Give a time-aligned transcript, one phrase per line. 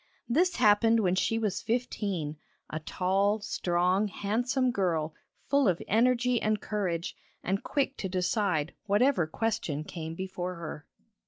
[0.27, 2.37] This happened when she was fifteen
[2.71, 5.13] a tall, strong, handsome girl
[5.45, 10.87] full of energy and courage, and quick to decide whatever question came before her.